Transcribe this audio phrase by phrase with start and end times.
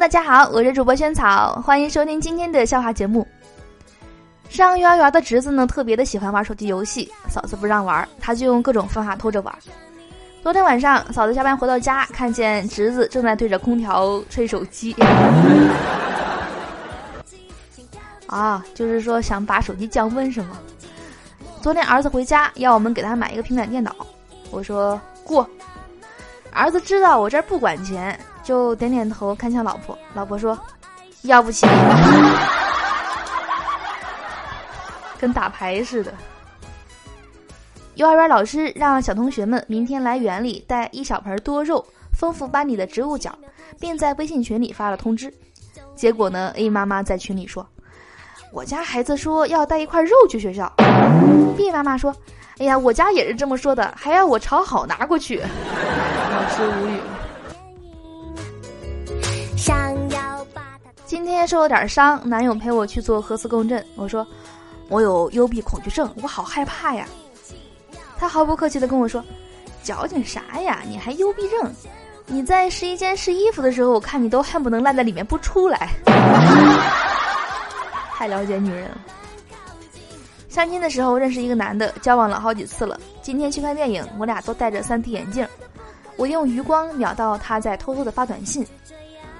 [0.00, 3.28] 大家好，我是主播萱草，欢迎收听今天的笑话节目。
[4.48, 9.54] 上幼儿园的侄子呢，特别的喜欢玩手机游戏，嫂子不让玩，他就用各种方法偷着玩。
[10.42, 14.96] 昨天晚上，嫂子下班回到家，看见侄子正在对着空调吹手机。
[18.26, 20.58] 啊，就是说想把手机降温是吗？
[21.60, 23.94] 昨天儿子回家要我们给他买一个平板电脑，
[24.50, 25.46] 我说过。
[26.52, 28.18] 儿子知道我这儿不管钱，
[28.50, 29.96] 就点点头，看向老婆。
[30.12, 30.58] 老婆说
[31.22, 31.68] ：“要不起。
[35.20, 36.12] ”跟打牌似的。
[37.94, 43.32] 幼儿园老师让小同学们明天来园里带一小盆多肉，丰富班里的植物角，
[43.78, 45.32] 并在微信群里发了通知。
[45.94, 47.64] 结果呢，A 妈妈在群里说
[48.52, 50.72] ：“我家孩子说要带一块肉去学校。
[51.56, 52.12] ”B 妈妈说
[52.58, 55.36] ：“哎呀，我家也是这么说的，还要我炒好拿过去。”
[56.34, 56.98] 老师无语。
[56.98, 57.19] 今
[61.30, 63.86] 今天受了点伤，男友陪我去做核磁共振。
[63.94, 64.26] 我说
[64.90, 67.06] ：“我有幽闭恐惧症，我好害怕呀。”
[68.18, 69.24] 他毫不客气的跟我说
[69.80, 70.82] ：“矫情啥呀？
[70.88, 71.72] 你还幽闭症？
[72.26, 75.90] 你在试衣间试衣服的时候，我看你都恨不能赖在里面不出来。”
[78.12, 78.98] 太了解女人了。
[80.48, 82.98] 相亲的时候认识一个男的，交往了好几次了。
[83.22, 85.46] 今天去看电影，我俩都戴着 3D 眼镜。
[86.16, 88.66] 我用余光瞄到他在偷偷的发短信：“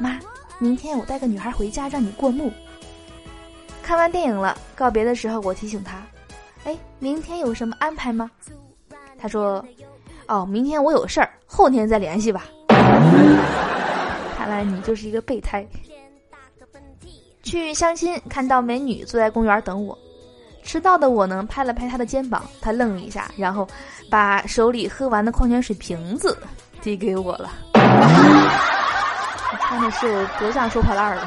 [0.00, 0.18] 妈，
[0.58, 2.52] 明天我带个女孩回家让你过目。”
[3.82, 6.02] 看完电影了，告别的时候我提醒他
[6.64, 8.30] ：“哎，明天有什么安排吗？”
[9.18, 9.64] 他说
[10.26, 12.46] ：“哦，明天我有事儿，后天再联系吧。
[14.36, 15.66] ”看来你就是一个备胎。
[17.42, 19.98] 去相亲，看到美女坐在公园等我，
[20.62, 23.68] 迟到的我呢拍了拍她的肩膀，她愣了一下，然后
[24.10, 26.36] 把手里喝完的矿泉水瓶子。
[26.80, 27.50] 递给我了，
[29.68, 31.26] 看的是我多像收破烂的。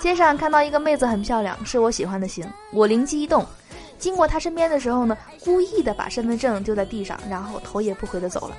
[0.00, 2.44] 街上看到一个妹子很漂亮，是我喜欢的型。
[2.72, 3.46] 我灵机一动，
[3.98, 8.56] 经过她身边的时候呢，故意的把身份证丢在地上，然后头也不回的走了。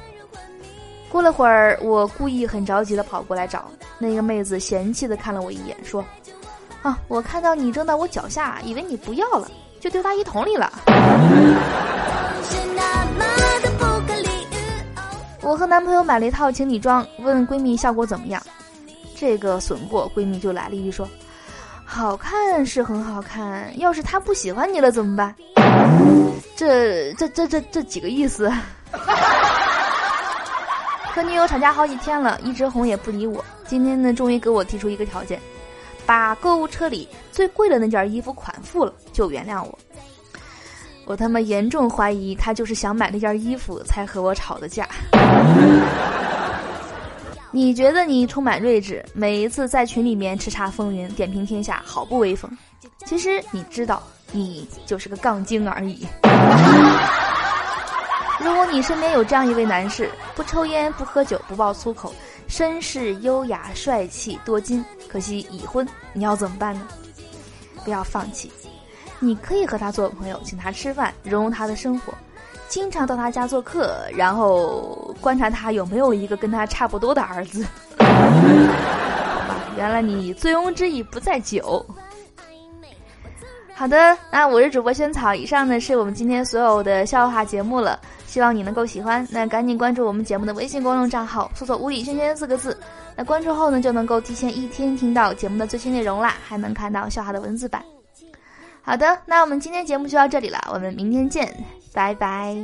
[1.09, 3.69] 过了会儿，我故意很着急的跑过来找
[3.99, 6.03] 那个妹子，嫌弃的看了我一眼，说
[6.81, 9.47] ：“啊，我看到你扔到我脚下，以为你不要了，
[9.79, 10.71] 就丢垃圾桶里了。”
[15.43, 18.41] 我和男朋友买了一套情侣装，问闺蜜效果怎么样。
[19.13, 21.07] 这个损货闺蜜就来了一句说
[21.83, 25.35] ：“好看是很好看，要是他不喜欢你了怎么办？”
[26.55, 28.49] 这这这这这几个意思？
[31.13, 33.43] 和女友吵架好几天了，一直哄也不理我。
[33.67, 35.39] 今天呢，终于给我提出一个条件，
[36.05, 39.77] 把购物车里最贵的那件衣服款付了，就原谅我。
[41.05, 44.87] 我他妈严重怀疑他就是想买那件衣服才和我吵的架。
[47.51, 52.49] 你觉得你充满睿智，每一次在群里面叱咤风云、点评天下，好不威风？
[53.05, 56.07] 其实你知道，你就是个杠精而已。
[58.39, 62.11] 如果你身边有这样一位男士，不抽烟、不喝酒、不爆粗口，
[62.49, 66.87] 绅士、优雅、帅气、多金，可惜已婚，你要怎么办呢？
[67.83, 68.51] 不要放弃。
[69.23, 72.13] 你可以和他做朋友，请他吃饭，融入他的生活，
[72.67, 77.65] 经常到他家做客，然后观察他有没有一个跟他差不多的儿子。
[77.97, 81.85] 好吧，原来你醉翁之意不在酒。
[83.73, 87.97] 好的，那我是主播萱草，以上呢是我们今天所有的笑话节目了，
[88.27, 89.25] 希望你能够喜欢。
[89.31, 92.77] 那赶紧关注我们节目的微信公众账号，搜索“无语萱萱”四个字。
[93.15, 97.81] 那关注后呢，就能够提前一天听到节目的最新内容啦，还能看到笑话的文字版。
[98.85, 102.55] 好的，那我们今天节目就到这里了，我们明天见，拜拜。